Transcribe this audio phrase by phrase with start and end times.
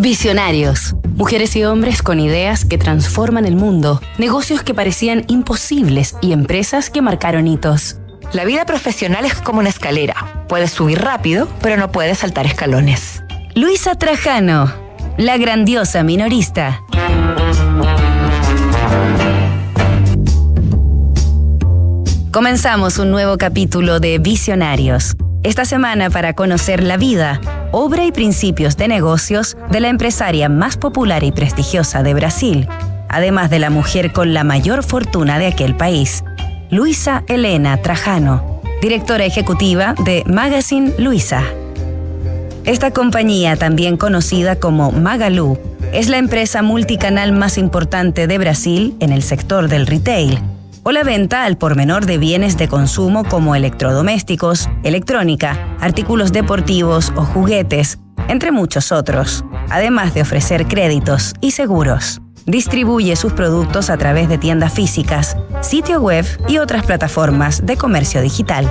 [0.00, 0.96] Visionarios.
[1.14, 6.88] Mujeres y hombres con ideas que transforman el mundo, negocios que parecían imposibles y empresas
[6.88, 7.98] que marcaron hitos.
[8.32, 10.46] La vida profesional es como una escalera.
[10.48, 13.22] Puedes subir rápido, pero no puedes saltar escalones.
[13.54, 14.72] Luisa Trajano,
[15.18, 16.82] la grandiosa minorista.
[22.32, 25.14] Comenzamos un nuevo capítulo de Visionarios.
[25.42, 27.38] Esta semana para conocer la vida
[27.72, 32.68] obra y principios de negocios de la empresaria más popular y prestigiosa de Brasil,
[33.08, 36.24] además de la mujer con la mayor fortuna de aquel país,
[36.70, 41.42] Luisa Elena Trajano, directora ejecutiva de Magazine Luisa.
[42.64, 45.58] Esta compañía, también conocida como Magalu,
[45.92, 50.38] es la empresa multicanal más importante de Brasil en el sector del retail
[50.82, 57.12] o la venta al por menor de bienes de consumo como electrodomésticos, electrónica, artículos deportivos
[57.16, 57.98] o juguetes,
[58.28, 62.20] entre muchos otros, además de ofrecer créditos y seguros.
[62.46, 68.22] Distribuye sus productos a través de tiendas físicas, sitio web y otras plataformas de comercio
[68.22, 68.70] digital.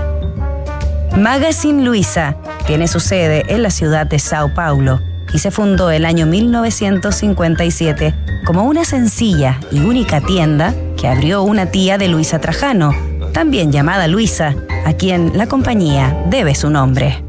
[1.18, 5.02] Magazine Luisa tiene su sede en la ciudad de Sao Paulo
[5.34, 8.14] y se fundó el año 1957
[8.46, 12.94] como una sencilla y única tienda que abrió una tía de Luisa Trajano,
[13.34, 17.24] también llamada Luisa, a quien la compañía debe su nombre.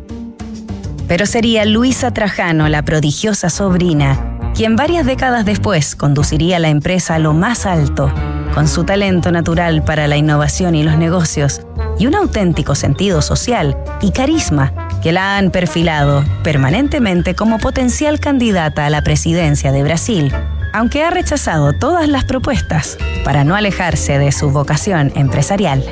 [1.08, 7.18] Pero sería Luisa Trajano, la prodigiosa sobrina, quien varias décadas después conduciría la empresa a
[7.18, 8.12] lo más alto,
[8.54, 11.62] con su talento natural para la innovación y los negocios,
[11.98, 18.86] y un auténtico sentido social y carisma que la han perfilado permanentemente como potencial candidata
[18.86, 20.32] a la presidencia de Brasil,
[20.72, 25.82] aunque ha rechazado todas las propuestas para no alejarse de su vocación empresarial.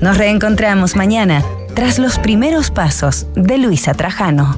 [0.00, 1.42] Nos reencontramos mañana
[1.74, 4.56] tras los primeros pasos de Luisa Trajano.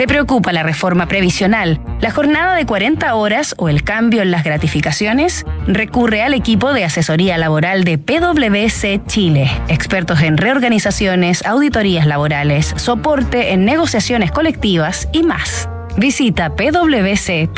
[0.00, 4.44] ¿Te preocupa la reforma previsional, la jornada de 40 horas o el cambio en las
[4.44, 5.44] gratificaciones?
[5.66, 13.52] Recurre al equipo de asesoría laboral de PwC Chile, expertos en reorganizaciones, auditorías laborales, soporte
[13.52, 15.68] en negociaciones colectivas y más.
[15.98, 17.50] Visita pwc.cl.